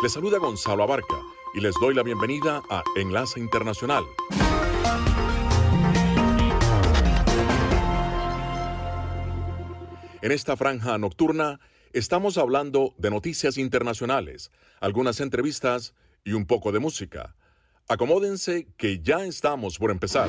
[0.00, 1.20] Les saluda Gonzalo Abarca
[1.54, 4.04] y les doy la bienvenida a Enlace Internacional.
[10.22, 11.58] En esta franja nocturna
[11.92, 17.34] estamos hablando de noticias internacionales, algunas entrevistas y un poco de música.
[17.88, 20.28] Acomódense que ya estamos por empezar.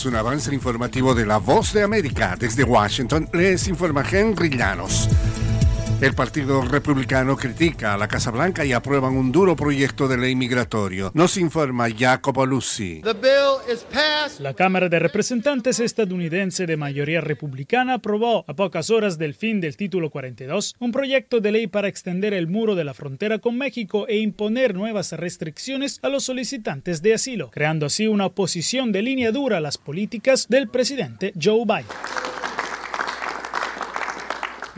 [0.00, 2.34] Es un avance informativo de La Voz de América.
[2.38, 5.10] Desde Washington les informa Henry Llanos.
[6.00, 10.34] El Partido Republicano critica a la Casa Blanca y aprueban un duro proyecto de ley
[10.34, 11.10] migratorio.
[11.12, 13.02] Nos informa Jacopo Lucy.
[14.40, 19.76] La Cámara de Representantes estadounidense de mayoría republicana aprobó, a pocas horas del fin del
[19.76, 24.08] título 42, un proyecto de ley para extender el muro de la frontera con México
[24.08, 29.30] e imponer nuevas restricciones a los solicitantes de asilo, creando así una oposición de línea
[29.30, 32.39] dura a las políticas del presidente Joe Biden.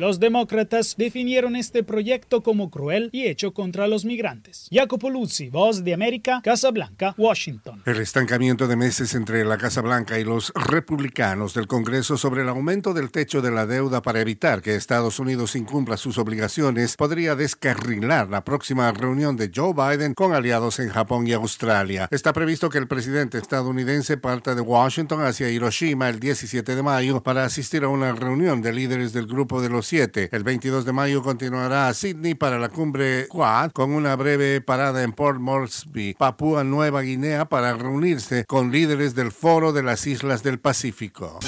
[0.02, 4.69] Los demócratas definieron este proyecto como cruel y hecho contra los migrantes.
[4.72, 7.84] Jacopo Luzzi, Voz de América, Casa Blanca, Washington.
[7.87, 12.49] El estancamiento de meses entre la Casa Blanca y los republicanos del Congreso sobre el
[12.49, 17.37] aumento del techo de la deuda para evitar que Estados Unidos incumpla sus obligaciones podría
[17.37, 22.08] descarrilar la próxima reunión de Joe Biden con aliados en Japón y Australia.
[22.10, 27.22] Está previsto que el presidente estadounidense parta de Washington hacia Hiroshima el 17 de mayo
[27.22, 31.22] para asistir a una reunión de líderes del Grupo de los El 22 de mayo
[31.22, 36.64] continuará a Sydney para la cumbre Quad con una breve parada en Port Moresby, Papúa
[36.64, 41.38] Nueva Guinea para reunirse con líderes del Foro de las Islas del Pacífico.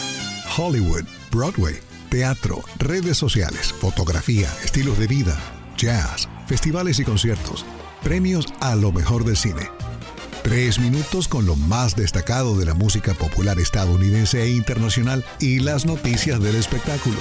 [0.59, 1.77] Hollywood, Broadway,
[2.11, 5.39] teatro, redes sociales, fotografía, estilos de vida,
[5.79, 7.65] jazz, festivales y conciertos,
[8.03, 9.71] premios a lo mejor del cine.
[10.43, 15.87] Tres minutos con lo más destacado de la música popular estadounidense e internacional y las
[15.87, 17.21] noticias del espectáculo.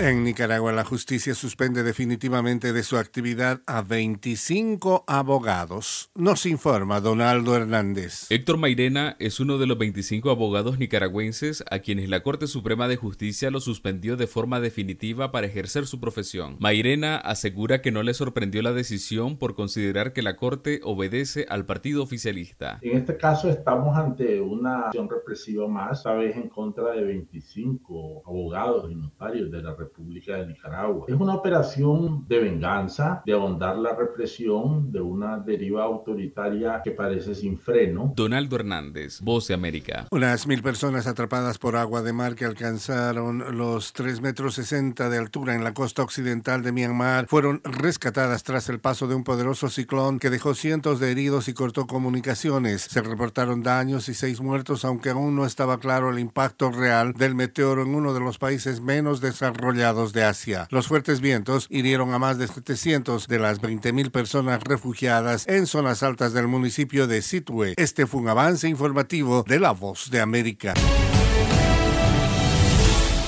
[0.00, 6.12] En Nicaragua, la justicia suspende definitivamente de su actividad a 25 abogados.
[6.14, 8.30] Nos informa Donaldo Hernández.
[8.30, 12.94] Héctor Mairena es uno de los 25 abogados nicaragüenses a quienes la Corte Suprema de
[12.94, 16.58] Justicia lo suspendió de forma definitiva para ejercer su profesión.
[16.60, 21.66] Mairena asegura que no le sorprendió la decisión por considerar que la Corte obedece al
[21.66, 22.78] partido oficialista.
[22.82, 28.22] En este caso estamos ante una acción represiva más, esta vez en contra de 25
[28.24, 31.06] abogados y notarios de la República República de Nicaragua.
[31.08, 37.34] Es una operación de venganza, de ahondar la represión de una deriva autoritaria que parece
[37.34, 38.12] sin freno.
[38.14, 40.06] Donaldo Hernández, Voz de América.
[40.10, 45.18] Unas mil personas atrapadas por agua de mar que alcanzaron los 3 metros 60 de
[45.18, 49.70] altura en la costa occidental de Myanmar fueron rescatadas tras el paso de un poderoso
[49.70, 52.82] ciclón que dejó cientos de heridos y cortó comunicaciones.
[52.82, 57.34] Se reportaron daños y seis muertos, aunque aún no estaba claro el impacto real del
[57.34, 60.66] meteoro en uno de los países menos desarrollados de Asia.
[60.70, 66.02] Los fuertes vientos hirieron a más de 700 de las 20.000 personas refugiadas en zonas
[66.02, 67.74] altas del municipio de Sitwe.
[67.76, 70.74] Este fue un avance informativo de La Voz de América.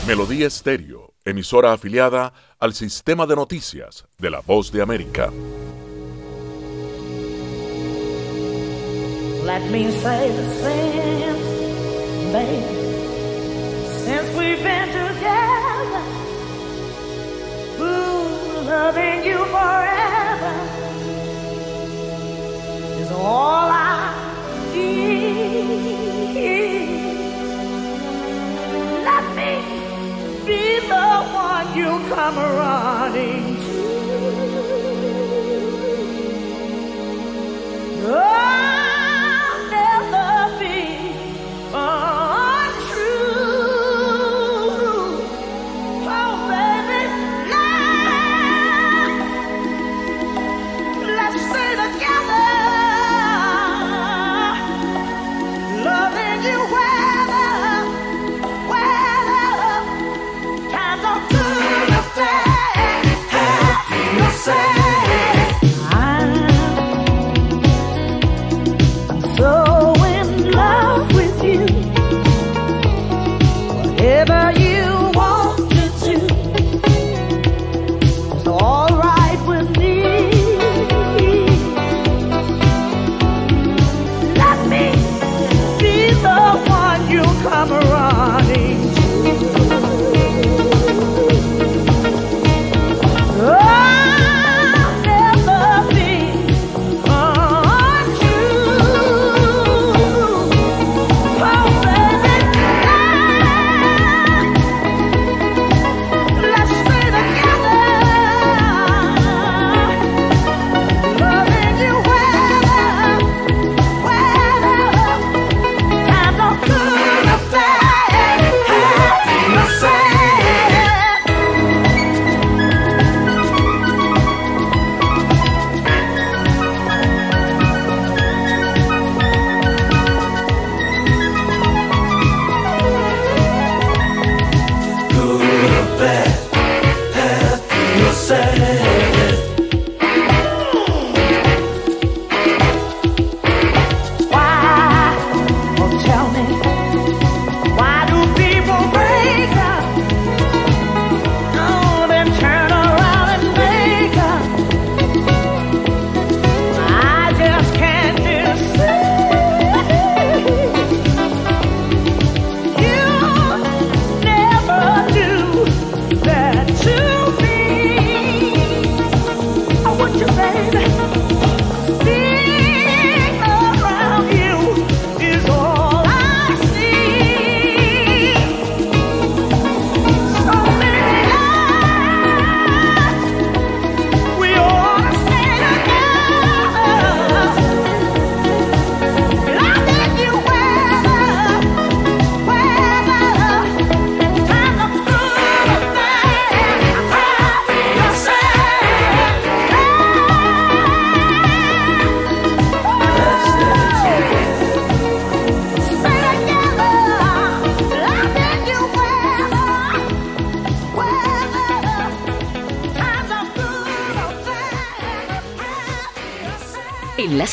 [0.08, 5.30] Melodía Estéreo, emisora afiliada al sistema de noticias de La Voz de América.
[9.44, 11.36] Let me say the same,
[14.04, 15.59] since we've been together.
[17.80, 20.54] Loving you forever
[23.00, 24.14] is all I
[24.74, 25.80] need.
[29.08, 29.52] Let me
[30.46, 31.10] be the
[31.46, 33.78] one you come running to.
[38.12, 38.99] Oh.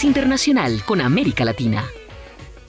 [0.04, 1.84] Internacional con América Latina.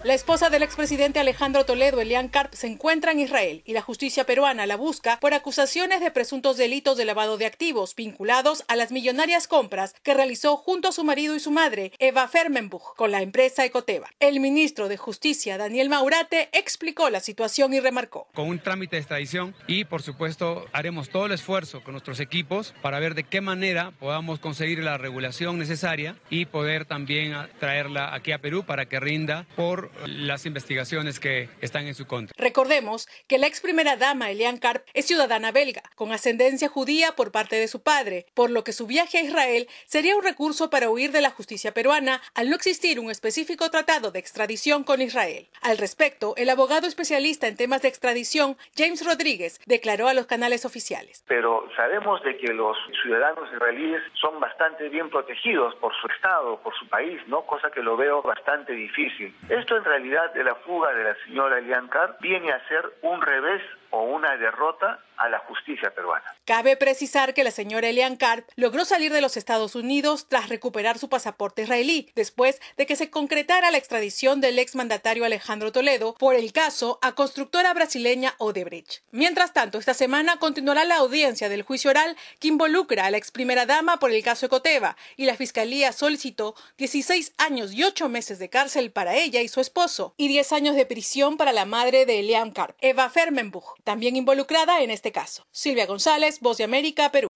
[0.09, 4.25] La esposa del expresidente Alejandro Toledo, Elian Karp, se encuentra en Israel y la justicia
[4.25, 8.91] peruana la busca por acusaciones de presuntos delitos de lavado de activos vinculados a las
[8.91, 13.21] millonarias compras que realizó junto a su marido y su madre, Eva Fermenbuch, con la
[13.21, 14.09] empresa Ecoteva.
[14.19, 18.29] El ministro de Justicia, Daniel Maurate, explicó la situación y remarcó.
[18.33, 22.73] Con un trámite de extradición y, por supuesto, haremos todo el esfuerzo con nuestros equipos
[22.81, 28.33] para ver de qué manera podamos conseguir la regulación necesaria y poder también traerla aquí
[28.33, 32.35] a Perú para que rinda por las investigaciones que están en su contra.
[32.39, 37.33] Recordemos que la ex primera dama Elian Karp es ciudadana belga, con ascendencia judía por
[37.33, 40.91] parte de su padre, por lo que su viaje a Israel sería un recurso para
[40.91, 45.49] huir de la justicia peruana al no existir un específico tratado de extradición con Israel.
[45.63, 50.65] Al respecto, el abogado especialista en temas de extradición, James Rodríguez, declaró a los canales
[50.65, 51.25] oficiales.
[51.27, 56.75] Pero sabemos de que los ciudadanos israelíes son bastante bien protegidos por su Estado, por
[56.79, 57.43] su país, ¿no?
[57.43, 59.35] Cosa que lo veo bastante difícil.
[59.49, 61.89] Esto en realidad de la fuga de la señora Elian
[62.21, 66.35] viene a ser un revés o una derrota a la justicia peruana.
[66.45, 70.99] Cabe precisar que la señora Elian Karp logró salir de los Estados Unidos tras recuperar
[70.99, 76.35] su pasaporte israelí, después de que se concretara la extradición del exmandatario Alejandro Toledo por
[76.35, 79.03] el caso a constructora brasileña Odebrecht.
[79.11, 83.31] Mientras tanto, esta semana continuará la audiencia del juicio oral que involucra a la ex
[83.31, 88.39] primera dama por el caso Ecoteva y la fiscalía solicitó 16 años y 8 meses
[88.39, 92.07] de cárcel para ella y su esposo y 10 años de prisión para la madre
[92.07, 95.47] de Elian Karp, Eva Fermenbuch, también involucrada en este caso.
[95.51, 97.29] Silvia González, Voz de América, Perú.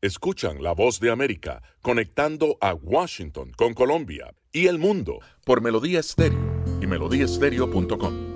[0.00, 6.00] Escuchan la voz de América conectando a Washington con Colombia y el mundo por Melodía
[6.00, 8.29] Estéreo y melodíaestéreo.com.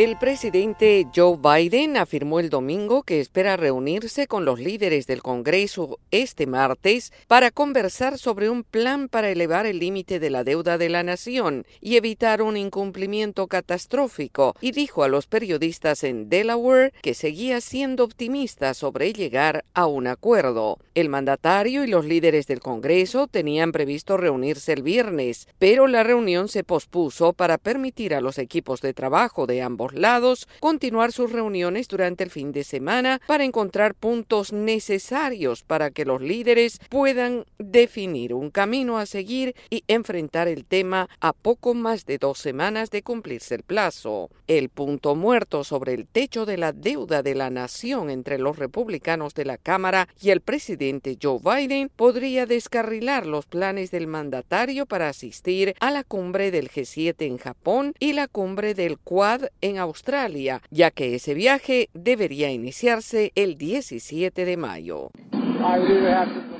[0.00, 5.99] El presidente Joe Biden afirmó el domingo que espera reunirse con los líderes del Congreso
[6.10, 10.88] este martes para conversar sobre un plan para elevar el límite de la deuda de
[10.88, 17.14] la nación y evitar un incumplimiento catastrófico, y dijo a los periodistas en Delaware que
[17.14, 20.78] seguía siendo optimista sobre llegar a un acuerdo.
[20.94, 26.48] El mandatario y los líderes del Congreso tenían previsto reunirse el viernes, pero la reunión
[26.48, 31.88] se pospuso para permitir a los equipos de trabajo de ambos lados continuar sus reuniones
[31.88, 38.34] durante el fin de semana para encontrar puntos necesarios para que los líderes puedan definir
[38.34, 43.02] un camino a seguir y enfrentar el tema a poco más de dos semanas de
[43.02, 44.30] cumplirse el plazo.
[44.46, 49.34] El punto muerto sobre el techo de la deuda de la nación entre los republicanos
[49.34, 55.08] de la Cámara y el presidente Joe Biden podría descarrilar los planes del mandatario para
[55.08, 60.62] asistir a la cumbre del G7 en Japón y la cumbre del Quad en Australia,
[60.70, 65.10] ya que ese viaje debería iniciarse el 17 de mayo.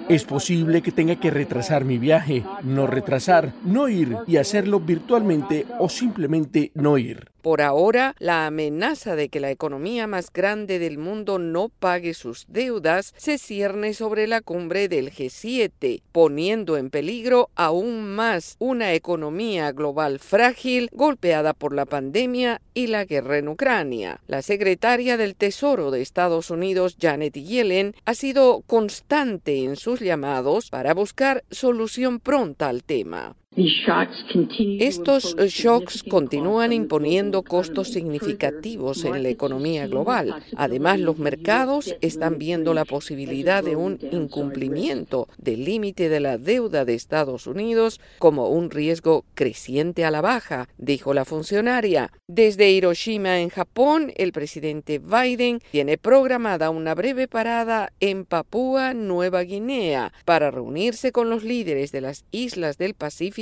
[0.09, 5.67] Es posible que tenga que retrasar mi viaje, no retrasar, no ir y hacerlo virtualmente
[5.79, 7.31] o simplemente no ir.
[7.43, 12.45] Por ahora, la amenaza de que la economía más grande del mundo no pague sus
[12.49, 19.73] deudas se cierne sobre la cumbre del G7, poniendo en peligro aún más una economía
[19.73, 24.21] global frágil golpeada por la pandemia y la guerra en Ucrania.
[24.27, 30.69] La secretaria del Tesoro de Estados Unidos, Janet Yellen, ha sido constante en sus llamados
[30.69, 33.37] para buscar solución pronta al tema.
[33.57, 40.45] Estos shocks continúan imponiendo costos significativos en la economía global.
[40.55, 46.85] Además, los mercados están viendo la posibilidad de un incumplimiento del límite de la deuda
[46.85, 52.13] de Estados Unidos como un riesgo creciente a la baja, dijo la funcionaria.
[52.29, 59.43] Desde Hiroshima, en Japón, el presidente Biden tiene programada una breve parada en Papúa Nueva
[59.43, 63.40] Guinea para reunirse con los líderes de las islas del Pacífico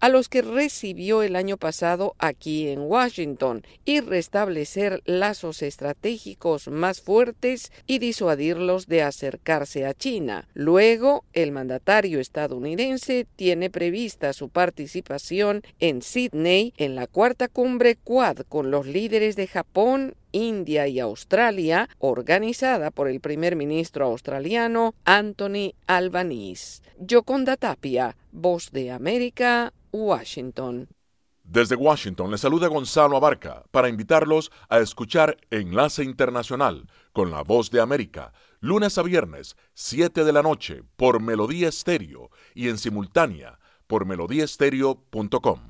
[0.00, 7.00] a los que recibió el año pasado aquí en Washington y restablecer lazos estratégicos más
[7.00, 10.48] fuertes y disuadirlos de acercarse a China.
[10.54, 18.38] Luego, el mandatario estadounidense tiene prevista su participación en Sydney en la cuarta cumbre Quad
[18.48, 25.74] con los líderes de Japón, India y Australia, organizada por el primer ministro australiano Anthony
[25.86, 26.82] Albanese.
[26.98, 30.88] Yoconda Tapia, Voz de América, Washington.
[31.44, 37.70] Desde Washington le saluda Gonzalo Abarca para invitarlos a escuchar Enlace Internacional con la Voz
[37.70, 43.58] de América, lunes a viernes, 7 de la noche, por Melodía Estéreo y en simultánea
[43.86, 45.60] por melodíaestéreo.com.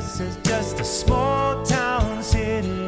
[0.00, 2.79] this is just a small town city.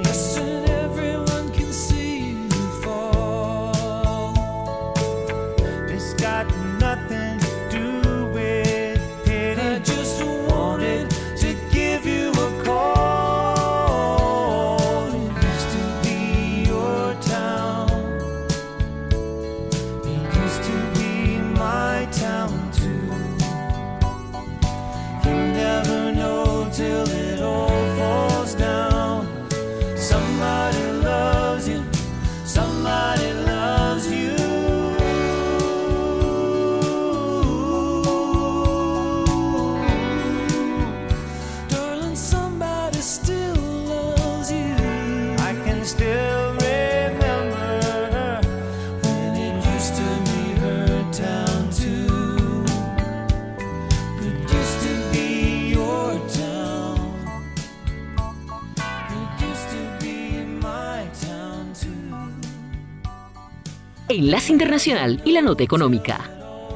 [64.12, 66.20] Enlace Internacional y la Nota Económica.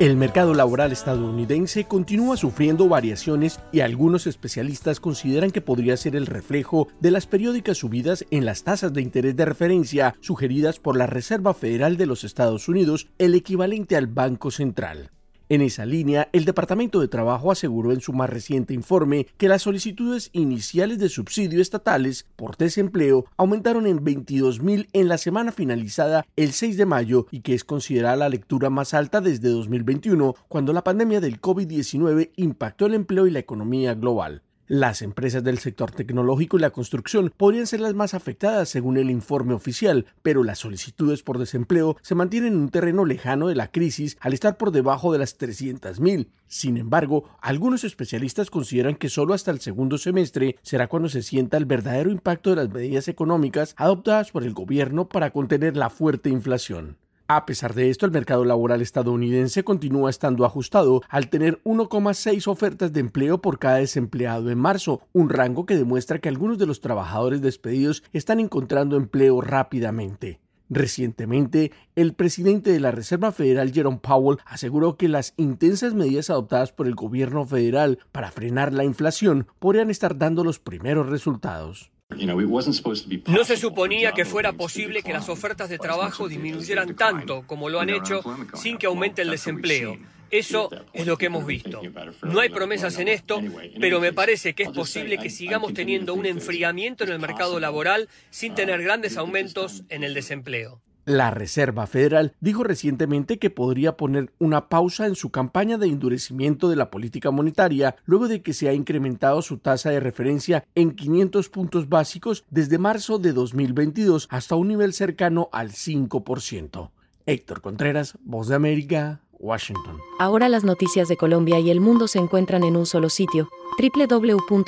[0.00, 6.24] El mercado laboral estadounidense continúa sufriendo variaciones y algunos especialistas consideran que podría ser el
[6.24, 11.06] reflejo de las periódicas subidas en las tasas de interés de referencia sugeridas por la
[11.06, 15.10] Reserva Federal de los Estados Unidos, el equivalente al Banco Central.
[15.48, 19.62] En esa línea, el Departamento de Trabajo aseguró en su más reciente informe que las
[19.62, 26.50] solicitudes iniciales de subsidio estatales por desempleo aumentaron en 22.000 en la semana finalizada el
[26.50, 30.82] 6 de mayo y que es considerada la lectura más alta desde 2021, cuando la
[30.82, 34.42] pandemia del COVID-19 impactó el empleo y la economía global.
[34.68, 39.10] Las empresas del sector tecnológico y la construcción podrían ser las más afectadas según el
[39.10, 43.70] informe oficial, pero las solicitudes por desempleo se mantienen en un terreno lejano de la
[43.70, 46.30] crisis al estar por debajo de las 300.000.
[46.48, 51.58] Sin embargo, algunos especialistas consideran que solo hasta el segundo semestre será cuando se sienta
[51.58, 56.28] el verdadero impacto de las medidas económicas adoptadas por el gobierno para contener la fuerte
[56.28, 56.96] inflación.
[57.28, 62.92] A pesar de esto, el mercado laboral estadounidense continúa estando ajustado al tener 1,6 ofertas
[62.92, 66.80] de empleo por cada desempleado en marzo, un rango que demuestra que algunos de los
[66.80, 70.38] trabajadores despedidos están encontrando empleo rápidamente.
[70.70, 76.70] Recientemente, el presidente de la Reserva Federal, Jerome Powell, aseguró que las intensas medidas adoptadas
[76.70, 81.90] por el gobierno federal para frenar la inflación podrían estar dando los primeros resultados.
[82.08, 87.80] No se suponía que fuera posible que las ofertas de trabajo disminuyeran tanto como lo
[87.80, 88.22] han hecho
[88.54, 89.98] sin que aumente el desempleo.
[90.30, 91.80] Eso es lo que hemos visto.
[92.22, 93.40] No hay promesas en esto,
[93.80, 98.08] pero me parece que es posible que sigamos teniendo un enfriamiento en el mercado laboral
[98.30, 100.80] sin tener grandes aumentos en el desempleo.
[101.06, 106.68] La Reserva Federal dijo recientemente que podría poner una pausa en su campaña de endurecimiento
[106.68, 110.90] de la política monetaria luego de que se ha incrementado su tasa de referencia en
[110.90, 116.90] 500 puntos básicos desde marzo de 2022 hasta un nivel cercano al 5%.
[117.24, 119.98] Héctor Contreras, Voz de América, Washington.
[120.18, 124.66] Ahora las noticias de Colombia y el mundo se encuentran en un solo sitio, www.cdncol.com.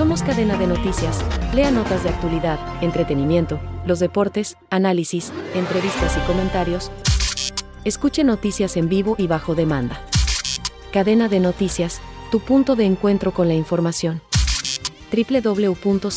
[0.00, 1.22] Somos cadena de noticias.
[1.54, 6.90] Lea notas de actualidad, entretenimiento, los deportes, análisis, entrevistas y comentarios.
[7.84, 10.00] Escuche noticias en vivo y bajo demanda.
[10.90, 12.00] Cadena de noticias,
[12.32, 14.22] tu punto de encuentro con la información.
[15.12, 16.16] www.cdncol.com.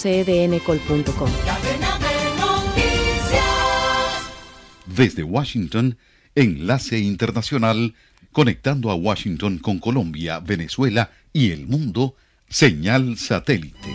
[4.85, 5.97] Desde Washington,
[6.35, 7.93] enlace internacional
[8.31, 12.15] conectando a Washington con Colombia, Venezuela y el mundo,
[12.53, 13.89] señal satélite.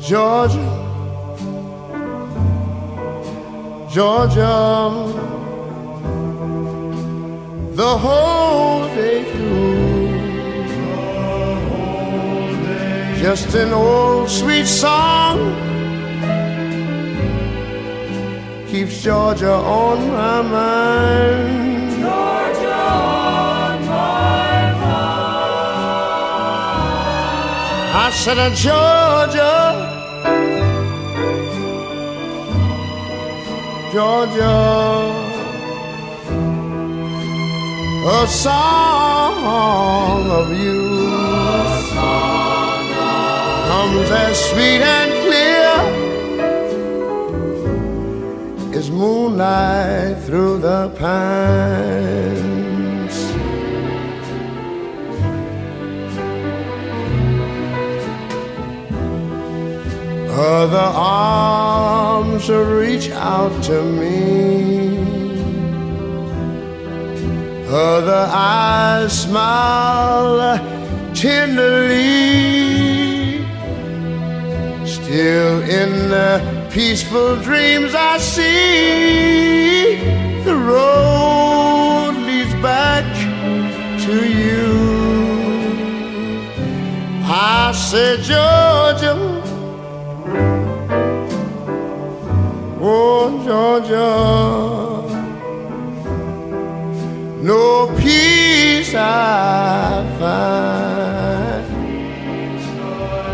[0.00, 0.70] Georgia,
[3.90, 4.90] Georgia,
[7.74, 9.17] the whole day
[13.28, 15.36] Just an old sweet song
[18.70, 21.90] keeps Georgia on my mind.
[22.00, 25.52] Georgia on my mind.
[28.04, 29.58] I said, uh, Georgia,
[33.92, 34.56] Georgia,
[38.08, 40.87] a song of you
[43.78, 45.70] comes as sweet and clear
[48.76, 51.56] as moonlight through the pines.
[60.58, 60.88] Other
[61.22, 64.18] arms reach out to me.
[67.68, 70.58] Other eyes smile
[71.14, 72.57] tenderly.
[76.70, 79.96] Peaceful dreams I see.
[80.44, 83.04] The road leads back
[84.04, 84.88] to you.
[87.24, 89.14] I said, Georgia,
[92.80, 94.08] oh Georgia,
[97.42, 101.66] no peace I find,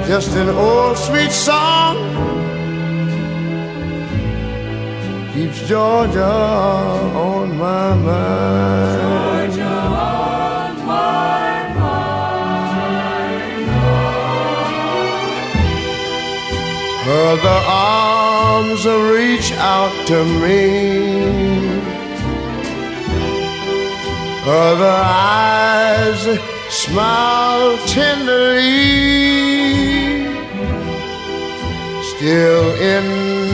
[0.08, 2.33] just an old sweet song
[5.54, 9.02] keeps Georgia on my mind.
[9.52, 12.20] Georgia on my mind.
[17.06, 20.64] Other arms reach out to me.
[24.46, 26.22] Other eyes
[26.70, 28.74] smile tenderly.
[32.02, 33.53] Still in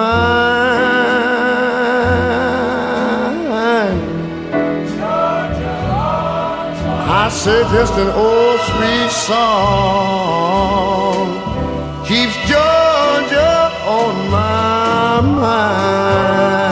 [7.10, 9.80] I said just an old sweet song
[12.06, 16.68] keeps Georgia on my mind.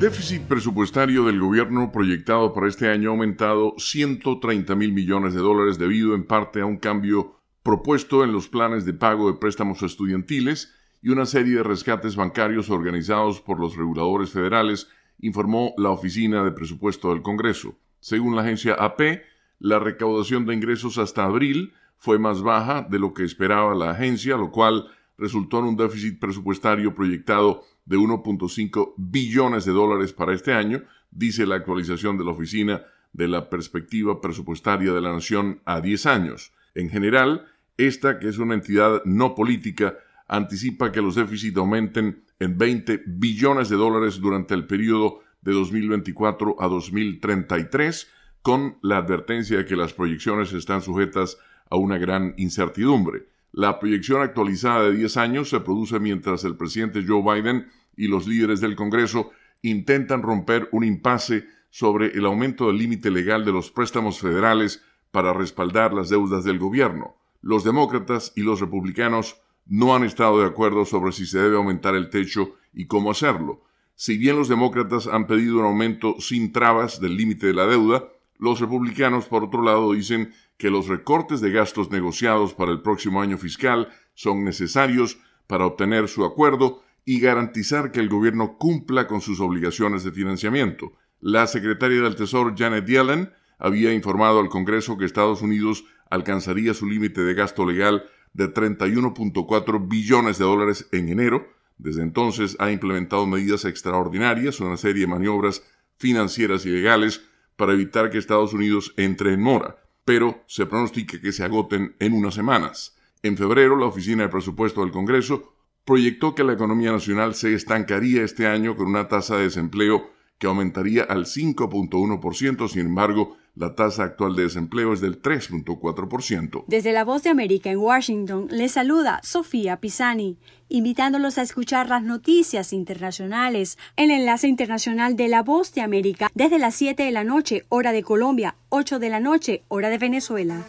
[0.00, 5.40] El déficit presupuestario del gobierno proyectado para este año ha aumentado 130 mil millones de
[5.40, 9.82] dólares debido en parte a un cambio propuesto en los planes de pago de préstamos
[9.82, 16.42] estudiantiles y una serie de rescates bancarios organizados por los reguladores federales, informó la Oficina
[16.44, 17.76] de Presupuesto del Congreso.
[18.00, 19.20] Según la agencia AP,
[19.58, 24.38] la recaudación de ingresos hasta abril fue más baja de lo que esperaba la agencia,
[24.38, 24.86] lo cual
[25.18, 31.44] resultó en un déficit presupuestario proyectado de 1.5 billones de dólares para este año, dice
[31.44, 36.52] la actualización de la Oficina de la Perspectiva Presupuestaria de la Nación a 10 años.
[36.76, 39.98] En general, esta, que es una entidad no política,
[40.28, 46.62] anticipa que los déficits aumenten en 20 billones de dólares durante el periodo de 2024
[46.62, 48.08] a 2033,
[48.42, 53.26] con la advertencia de que las proyecciones están sujetas a una gran incertidumbre.
[53.50, 58.26] La proyección actualizada de 10 años se produce mientras el presidente Joe Biden y los
[58.26, 59.30] líderes del Congreso
[59.62, 65.32] intentan romper un impasse sobre el aumento del límite legal de los préstamos federales para
[65.32, 67.16] respaldar las deudas del gobierno.
[67.40, 71.94] Los demócratas y los republicanos no han estado de acuerdo sobre si se debe aumentar
[71.94, 73.62] el techo y cómo hacerlo.
[73.94, 78.04] Si bien los demócratas han pedido un aumento sin trabas del límite de la deuda,
[78.38, 83.20] los republicanos, por otro lado, dicen que los recortes de gastos negociados para el próximo
[83.20, 89.20] año fiscal son necesarios para obtener su acuerdo y garantizar que el gobierno cumpla con
[89.20, 90.92] sus obligaciones de financiamiento.
[91.20, 96.86] La secretaria del Tesoro Janet Yellen había informado al Congreso que Estados Unidos alcanzaría su
[96.86, 101.46] límite de gasto legal de 31.4 billones de dólares en enero.
[101.78, 105.62] Desde entonces ha implementado medidas extraordinarias, una serie de maniobras
[105.98, 107.22] financieras y legales
[107.56, 112.14] para evitar que Estados Unidos entre en mora, pero se pronostica que se agoten en
[112.14, 112.96] unas semanas.
[113.22, 115.52] En febrero, la Oficina de Presupuesto del Congreso
[115.90, 120.46] proyectó que la economía nacional se estancaría este año con una tasa de desempleo que
[120.46, 126.64] aumentaría al 5.1%, sin embargo, La tasa actual de desempleo es del 3.4%.
[126.68, 132.04] Desde la Voz de América en Washington les saluda Sofía Pisani, invitándolos a escuchar las
[132.04, 133.76] noticias internacionales.
[133.96, 137.90] El enlace internacional de la Voz de América desde las 7 de la noche, hora
[137.90, 140.64] de Colombia, 8 de la noche, hora de Venezuela.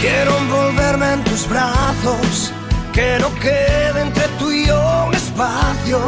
[0.00, 2.52] Quiero envolverme en tus brazos,
[2.92, 5.98] que no quede entre tú y yo un espacio.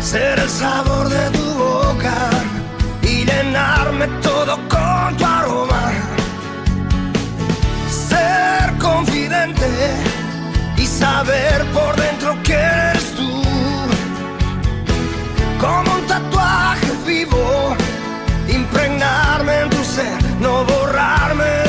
[0.00, 2.30] Ser el sabor de tu boca
[3.02, 5.92] y llenarme todo con tu aroma.
[7.90, 9.68] Ser confidente
[10.78, 13.42] y saber por dentro que eres tú.
[15.60, 17.76] Como un tatuaje vivo,
[18.48, 21.61] impregnarme en tu ser, no borrarme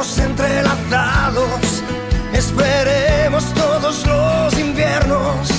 [0.00, 1.82] Entrelazados,
[2.32, 5.50] esperemos todos los inviernos.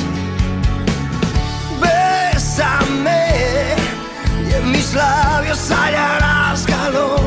[1.80, 3.28] Bésame
[4.50, 7.22] y en mis labios hallarás calor.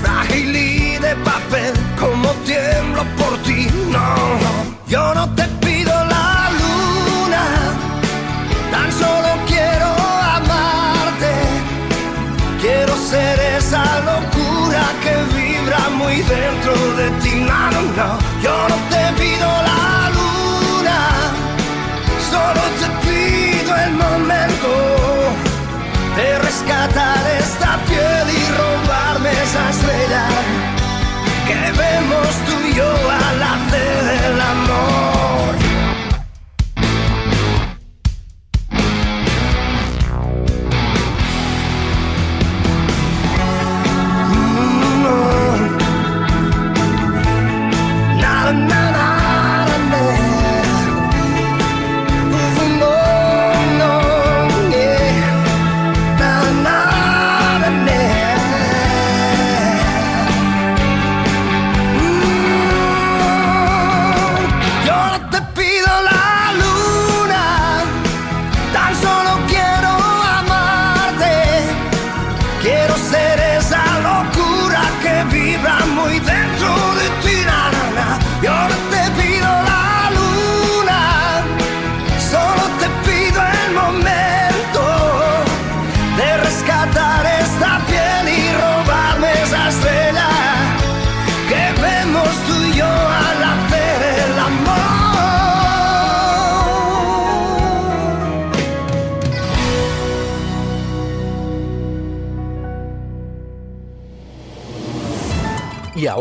[0.00, 3.66] frágil y de papel como tiemblo por ti.
[3.90, 4.14] No,
[4.86, 5.48] yo no te
[17.96, 20.98] No, yo no te pido la luna,
[22.30, 24.68] solo te pido el momento
[26.16, 30.26] de rescatar esta piel y robarme esa estrella
[31.46, 33.71] que vemos tú y yo al hacer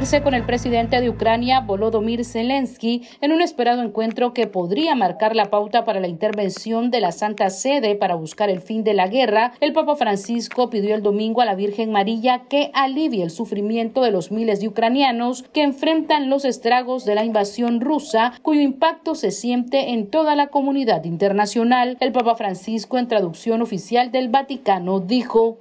[0.00, 5.36] Reunirse con el presidente de Ucrania, Volodymyr Zelensky, en un esperado encuentro que podría marcar
[5.36, 9.08] la pauta para la intervención de la Santa Sede para buscar el fin de la
[9.08, 14.00] guerra, el Papa Francisco pidió el domingo a la Virgen María que alivie el sufrimiento
[14.00, 19.14] de los miles de ucranianos que enfrentan los estragos de la invasión rusa, cuyo impacto
[19.14, 21.98] se siente en toda la comunidad internacional.
[22.00, 25.58] El Papa Francisco, en traducción oficial del Vaticano, dijo: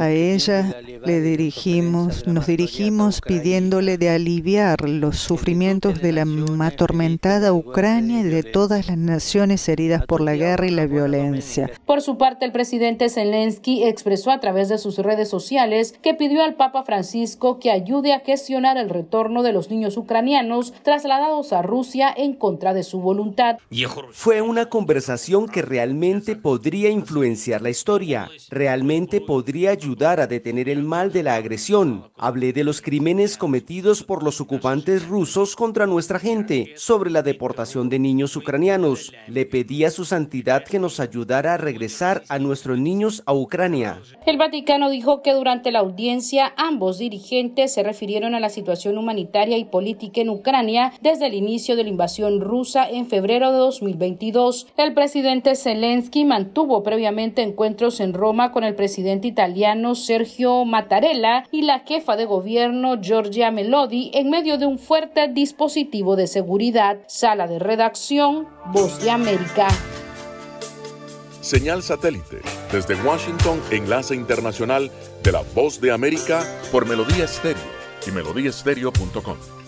[0.00, 0.74] A ella
[1.06, 6.26] le dirigimos, nos dirigimos pidiéndole de aliviar los sufrimientos de la
[6.64, 11.70] atormentada Ucrania y de todas las naciones heridas por la guerra y la violencia.
[11.86, 16.44] Por su parte, el presidente Zelensky expresó a través de sus redes sociales que pidió
[16.44, 21.62] al Papa Francisco que ayude a gestionar el retorno de los niños ucranianos trasladados a
[21.62, 23.58] Rusia en contra de su voluntad.
[24.12, 30.84] Fue una conversación que realmente podría influenciar la historia, realmente podría ayudar a detener el
[30.84, 32.10] mal de la agresión.
[32.16, 37.22] Hablé de de los crímenes cometidos por los ocupantes rusos contra nuestra gente, sobre la
[37.22, 39.12] deportación de niños ucranianos.
[39.26, 44.00] Le pedí a su santidad que nos ayudara a regresar a nuestros niños a Ucrania.
[44.26, 49.58] El Vaticano dijo que durante la audiencia ambos dirigentes se refirieron a la situación humanitaria
[49.58, 54.68] y política en Ucrania desde el inicio de la invasión rusa en febrero de 2022.
[54.76, 61.62] El presidente Zelensky mantuvo previamente encuentros en Roma con el presidente italiano Sergio Mattarella y
[61.62, 66.98] la jefa de gobierno Giorgia Melodi en medio de un fuerte dispositivo de seguridad.
[67.06, 69.68] Sala de redacción, Voz de América.
[71.40, 74.90] Señal satélite desde Washington, enlace internacional
[75.22, 77.62] de la Voz de América por Melodía Estéreo
[78.06, 79.59] y melodíaestéreo.com.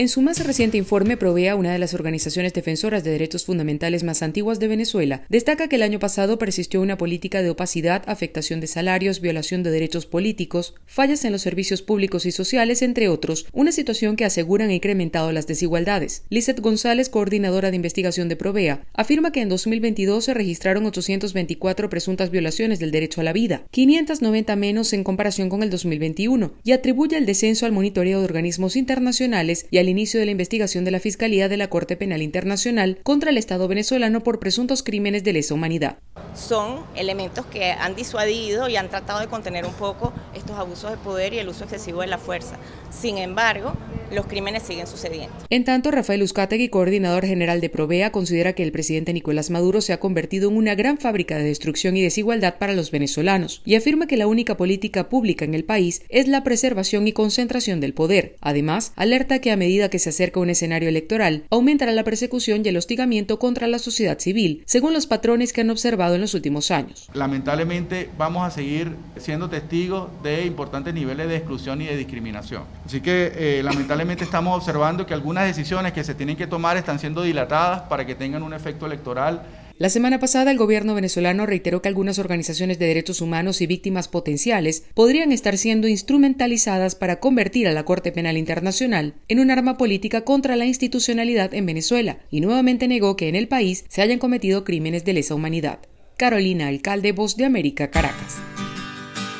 [0.00, 4.22] En su más reciente informe, Provea, una de las organizaciones defensoras de derechos fundamentales más
[4.22, 8.66] antiguas de Venezuela, destaca que el año pasado persistió una política de opacidad, afectación de
[8.66, 13.72] salarios, violación de derechos políticos, fallas en los servicios públicos y sociales, entre otros, una
[13.72, 16.22] situación que aseguran ha incrementado las desigualdades.
[16.30, 22.30] Lizeth González, coordinadora de investigación de Provea, afirma que en 2022 se registraron 824 presuntas
[22.30, 27.18] violaciones del derecho a la vida, 590 menos en comparación con el 2021, y atribuye
[27.18, 31.00] el descenso al monitoreo de organismos internacionales y al inicio de la investigación de la
[31.00, 35.54] Fiscalía de la Corte Penal Internacional contra el Estado venezolano por presuntos crímenes de lesa
[35.54, 35.98] humanidad.
[36.34, 40.96] Son elementos que han disuadido y han tratado de contener un poco estos abusos de
[40.96, 42.56] poder y el uso excesivo de la fuerza.
[42.90, 43.74] Sin embargo,
[44.10, 45.34] los crímenes siguen sucediendo.
[45.50, 49.92] En tanto, Rafael Uzcategui, coordinador general de Provea, considera que el presidente Nicolás Maduro se
[49.92, 54.06] ha convertido en una gran fábrica de destrucción y desigualdad para los venezolanos y afirma
[54.06, 58.36] que la única política pública en el país es la preservación y concentración del poder.
[58.40, 62.68] Además, alerta que a medida que se acerca un escenario electoral, aumentará la persecución y
[62.68, 66.70] el hostigamiento contra la sociedad civil, según los patrones que han observado en los últimos
[66.70, 67.08] años.
[67.14, 72.64] Lamentablemente vamos a seguir siendo testigos de importantes niveles de exclusión y de discriminación.
[72.84, 76.98] Así que eh, lamentablemente estamos observando que algunas decisiones que se tienen que tomar están
[76.98, 79.42] siendo dilatadas para que tengan un efecto electoral
[79.80, 84.08] la semana pasada el gobierno venezolano reiteró que algunas organizaciones de derechos humanos y víctimas
[84.08, 89.78] potenciales podrían estar siendo instrumentalizadas para convertir a la Corte Penal Internacional en un arma
[89.78, 94.18] política contra la institucionalidad en Venezuela y nuevamente negó que en el país se hayan
[94.18, 95.78] cometido crímenes de lesa humanidad.
[96.18, 98.36] Carolina Alcalde, Voz de América, Caracas.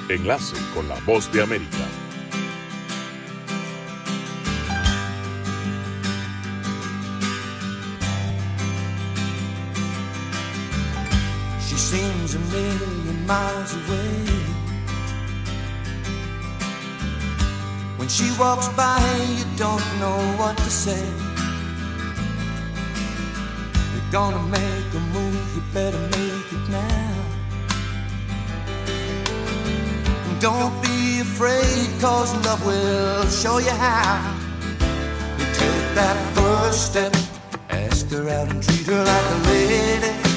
[0.08, 1.86] Enlace con la Voz de América.
[12.30, 14.24] Seems a million miles away.
[17.96, 19.00] When she walks by,
[19.36, 21.04] you don't know what to say.
[23.92, 27.14] You're gonna make a move, you better make it now.
[30.28, 34.36] And don't be afraid, cause love will show you how.
[35.38, 37.14] You take that first step,
[37.70, 40.29] ask her out and treat her like a lady.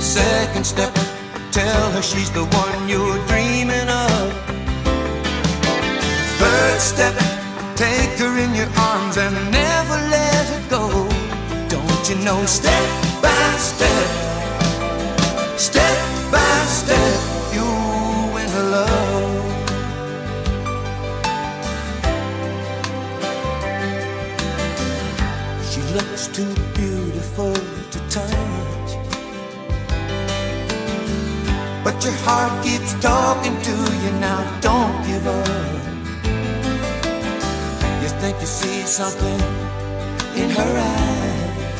[0.00, 0.94] Second step,
[1.52, 4.32] tell her she's the one you're dreaming of.
[6.40, 7.14] Third step,
[7.76, 11.06] take her in your arms and never let her go.
[11.68, 12.82] Don't you know, step
[13.20, 14.08] by step,
[15.58, 15.98] step
[16.32, 17.20] by step,
[17.52, 17.66] you
[18.34, 19.30] win her love.
[25.70, 27.79] She looks too beautiful
[32.00, 35.46] But your heart keeps talking to you now, don't give up.
[38.00, 39.40] You think you see something
[40.34, 41.74] in her eyes,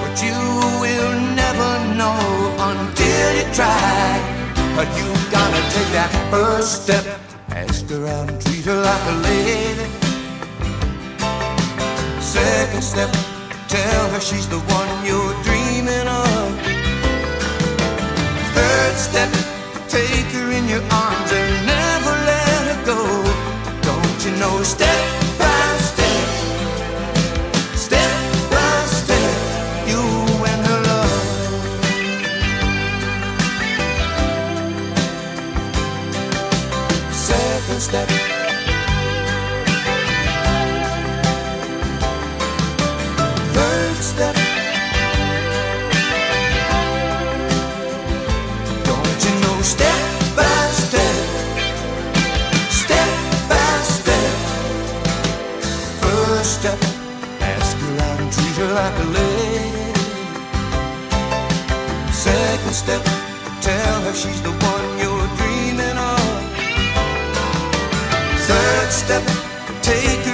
[0.00, 0.38] but you
[0.78, 2.20] will never know
[2.70, 4.14] until you try.
[4.76, 7.04] But you gotta take that first step,
[7.48, 9.90] ask her out and treat her like a lady.
[12.20, 13.10] Second step,
[13.66, 16.25] tell her she's the one you're dreaming of.
[18.96, 19.32] Third step,
[19.88, 23.00] take her in your arms and never let her go.
[23.82, 25.04] Don't you know, step
[25.38, 26.28] by step,
[27.76, 28.10] step
[28.50, 29.36] by step,
[29.86, 30.00] you
[30.40, 31.24] win her love.
[37.12, 38.25] Second step.
[58.76, 59.92] Like a lady.
[62.12, 63.02] Second step,
[63.62, 66.40] tell her she's the one you're dreaming of.
[68.48, 69.24] Third step,
[69.80, 70.25] take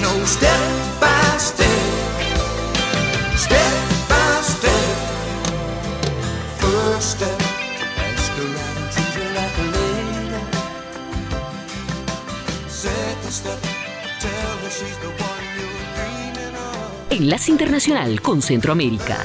[0.00, 0.60] know, step
[1.00, 1.68] by step,
[3.36, 3.72] step
[4.08, 4.96] by step.
[6.58, 7.40] First step,
[7.98, 10.40] ask her out and treat her like a lady.
[12.68, 13.70] Second step,
[17.10, 19.18] Enlace Internacional con Centroamérica.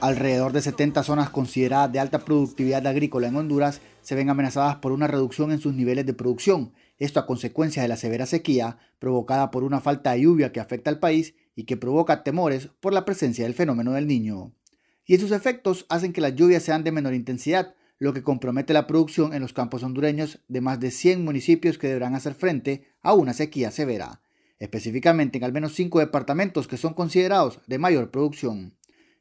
[0.00, 4.92] Alrededor de 70 zonas consideradas de alta productividad agrícola en Honduras se ven amenazadas por
[4.92, 6.72] una reducción en sus niveles de producción,
[7.04, 10.90] esto a consecuencia de la severa sequía provocada por una falta de lluvia que afecta
[10.90, 14.52] al país y que provoca temores por la presencia del fenómeno del niño.
[15.06, 18.86] Y sus efectos hacen que las lluvias sean de menor intensidad, lo que compromete la
[18.86, 23.14] producción en los campos hondureños de más de 100 municipios que deberán hacer frente a
[23.14, 24.22] una sequía severa
[24.62, 28.76] específicamente en al menos cinco departamentos que son considerados de mayor producción.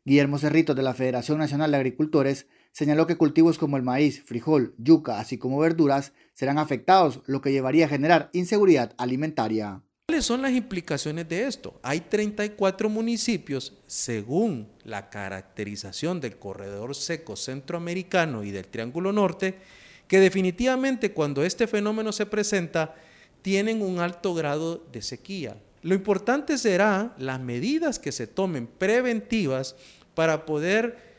[0.05, 4.73] Guillermo Cerrito de la Federación Nacional de Agricultores señaló que cultivos como el maíz, frijol,
[4.77, 9.81] yuca, así como verduras, serán afectados, lo que llevaría a generar inseguridad alimentaria.
[10.07, 11.79] ¿Cuáles son las implicaciones de esto?
[11.83, 19.59] Hay 34 municipios, según la caracterización del corredor seco centroamericano y del Triángulo Norte,
[20.07, 22.95] que definitivamente cuando este fenómeno se presenta,
[23.41, 25.55] tienen un alto grado de sequía.
[25.81, 29.75] Lo importante será las medidas que se tomen preventivas
[30.13, 31.10] para poder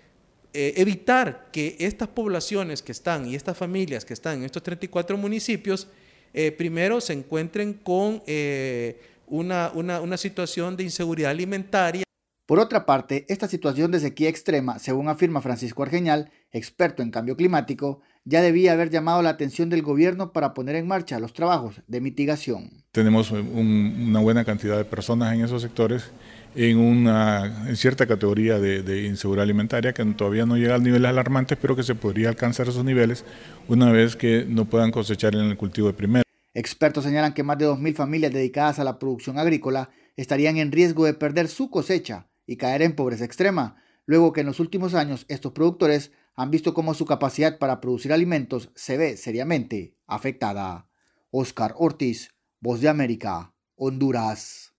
[0.55, 5.17] eh, evitar que estas poblaciones que están y estas familias que están en estos 34
[5.17, 5.89] municipios,
[6.35, 12.05] eh, primero se encuentren con eh, una, una situación de inseguridad alimentaria.
[12.47, 17.37] Por otra parte, esta situación de sequía extrema, según afirma Francisco Argeñal, experto en cambio
[17.37, 21.83] climático, ya debía haber llamado la atención del gobierno para poner en marcha los trabajos
[21.87, 22.71] de mitigación.
[22.93, 26.11] Tenemos una buena cantidad de personas en esos sectores
[26.55, 31.59] en una en cierta categoría de, inseguridad alimentaria que todavía no llega a niveles alarmantes,
[31.61, 33.25] pero que se podría alcanzar esos niveles
[33.69, 36.23] una vez que no puedan cosechar en el cultivo de primero.
[36.55, 41.07] Expertos señalan que más de 2.000 familias dedicadas a la producción agrícola estarían en riesgo
[41.07, 45.25] de perder su cosecha y caer en pobreza extrema, luego que en los últimos años
[45.29, 50.89] estos productores han visto cómo su capacidad para producir alimentos se ve seriamente afectada.
[51.31, 52.31] Oscar Ortiz,
[52.61, 54.75] Voz de América, Honduras.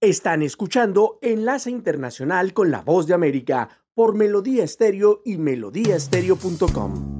[0.00, 7.18] Están escuchando Enlace Internacional con la Voz de América por Melodía Estéreo y melodíaestéreo.com.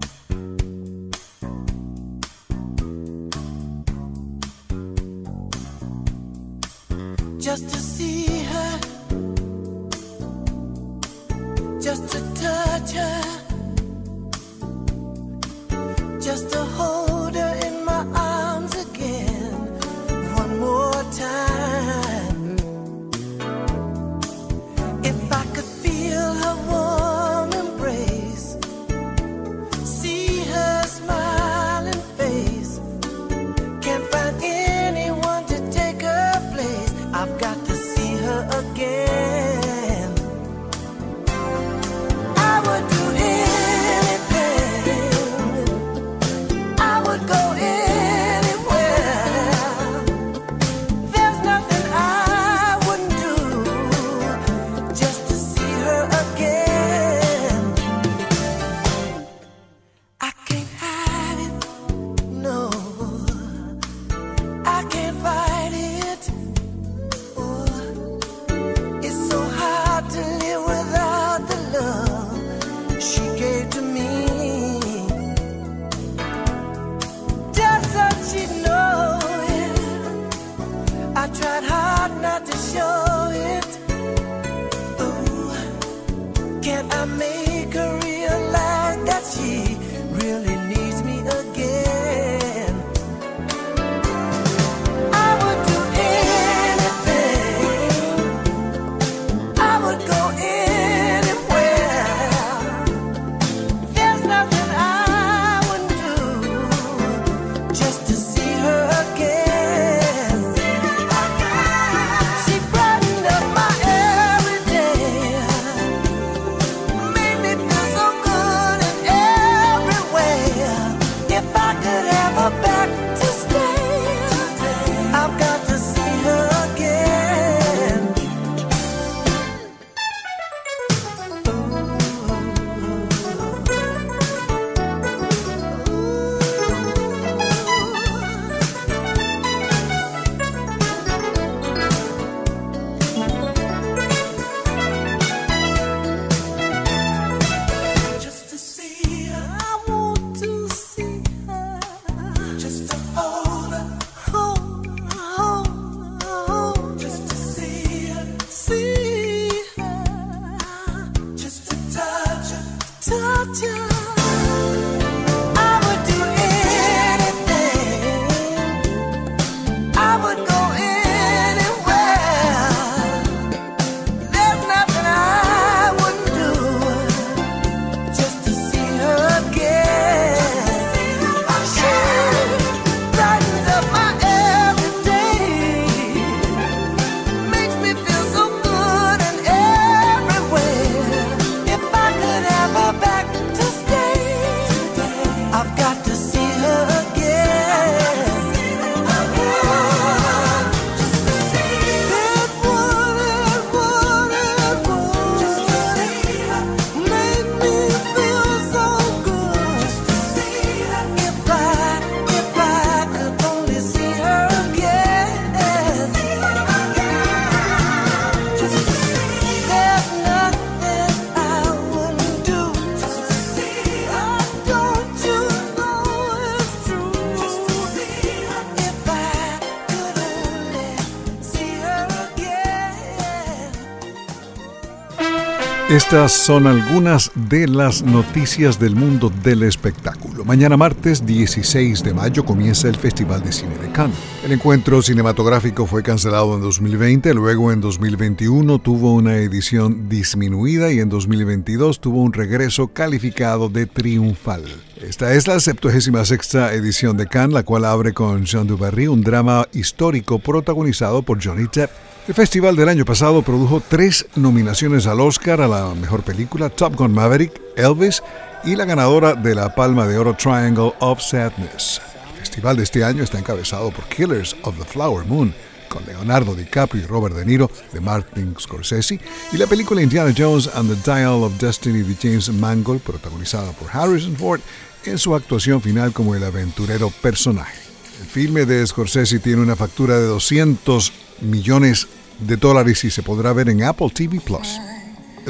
[235.98, 240.44] Estas son algunas de las noticias del mundo del espectáculo.
[240.44, 244.16] Mañana martes 16 de mayo comienza el Festival de Cine de Cannes.
[244.44, 251.00] El encuentro cinematográfico fue cancelado en 2020, luego en 2021 tuvo una edición disminuida y
[251.00, 254.62] en 2022 tuvo un regreso calificado de triunfal.
[255.02, 259.66] Esta es la 76 edición de Cannes, la cual abre con Jean Dubarry, un drama
[259.72, 261.90] histórico protagonizado por Johnny Depp.
[262.28, 266.94] El festival del año pasado produjo tres nominaciones al Oscar a la mejor película, Top
[266.94, 268.22] Gun Maverick, Elvis
[268.64, 272.02] y la ganadora de la Palma de Oro Triangle of Sadness.
[272.30, 275.54] El festival de este año está encabezado por Killers of the Flower Moon,
[275.88, 279.18] con Leonardo DiCaprio y Robert De Niro de Martin Scorsese,
[279.50, 283.88] y la película Indiana Jones and the Dial of Destiny de James Mangold, protagonizada por
[283.90, 284.60] Harrison Ford
[285.06, 287.78] en su actuación final como el aventurero personaje.
[288.20, 292.06] El filme de Scorsese tiene una factura de 200 millones
[292.38, 294.80] de dólares y se podrá ver en Apple TV Plus.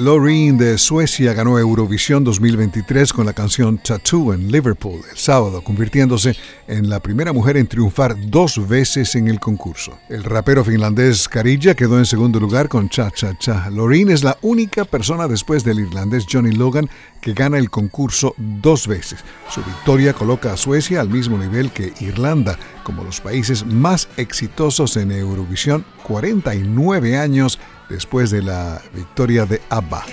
[0.01, 6.36] Loreen de Suecia ganó Eurovisión 2023 con la canción Tattoo en Liverpool el sábado, convirtiéndose
[6.68, 9.99] en la primera mujer en triunfar dos veces en el concurso.
[10.09, 13.70] El rapero finlandés Karija quedó en segundo lugar con Cha Cha Cha.
[13.70, 16.88] Loreen es la única persona después del irlandés Johnny Logan
[17.20, 19.24] que gana el concurso dos veces.
[19.51, 24.96] Su victoria coloca a Suecia al mismo nivel que Irlanda como los países más exitosos
[24.96, 27.59] en Eurovisión 49 años
[27.89, 30.05] después de la victoria de ABBA.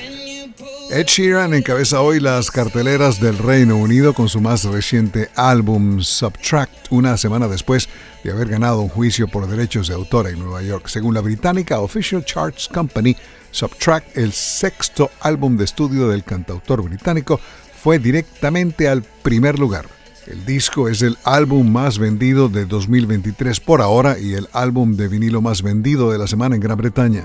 [0.91, 6.91] Ed Sheeran encabeza hoy las carteleras del Reino Unido con su más reciente álbum Subtract,
[6.91, 7.89] una semana después
[8.23, 10.87] de haber ganado un juicio por derechos de autor en Nueva York.
[10.87, 13.17] Según la británica Official Charts Company,
[13.49, 17.39] Subtract, el sexto álbum de estudio del cantautor británico,
[17.81, 19.87] fue directamente al primer lugar.
[20.27, 25.07] El disco es el álbum más vendido de 2023 por ahora y el álbum de
[25.07, 27.23] vinilo más vendido de la semana en Gran Bretaña.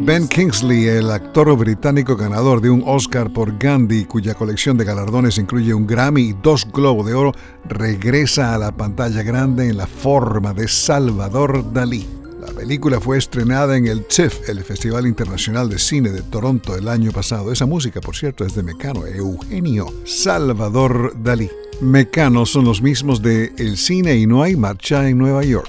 [0.00, 5.38] Ben Kingsley, el actor británico ganador de un Oscar por Gandhi, cuya colección de galardones
[5.38, 7.32] incluye un Grammy y dos Globos de Oro,
[7.64, 12.21] regresa a la pantalla grande en la forma de Salvador Dalí.
[12.52, 16.86] La película fue estrenada en el TIFF, el Festival Internacional de Cine de Toronto, el
[16.86, 17.50] año pasado.
[17.50, 21.48] Esa música, por cierto, es de Mecano, Eugenio Salvador Dalí.
[21.82, 25.68] Mecano son los mismos de El Cine y No hay marcha en Nueva York.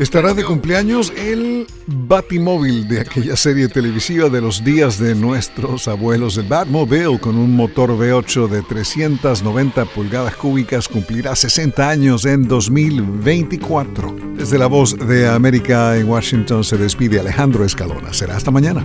[0.00, 6.36] Estará de cumpleaños el Batimóvil de aquella serie televisiva de los días de nuestros abuelos.
[6.36, 14.16] El Batmobile con un motor V8 de 390 pulgadas cúbicas cumplirá 60 años en 2024.
[14.36, 18.12] Desde la voz de América en Washington se despide Alejandro Escalona.
[18.12, 18.84] Será hasta mañana.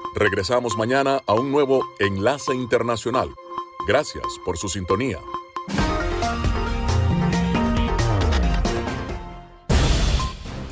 [0.13, 3.33] Regresamos mañana a un nuevo Enlace Internacional.
[3.87, 5.19] Gracias por su sintonía.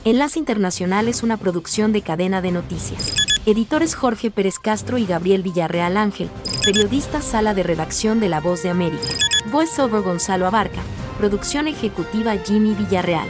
[0.04, 3.16] Enlace Internacional es una producción de cadena de noticias.
[3.46, 6.30] Editores Jorge Pérez Castro y Gabriel Villarreal Ángel.
[6.66, 9.08] Periodista Sala de Redacción de La Voz de América.
[9.52, 10.82] Voiceover Gonzalo Abarca.
[11.18, 13.30] Producción ejecutiva Jimmy Villarreal.